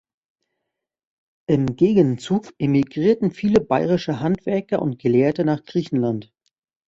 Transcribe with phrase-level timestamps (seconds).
[1.47, 6.33] Im Gegenzug emigrierten viele bayerische Handwerker und Gelehrte nach Griechenland.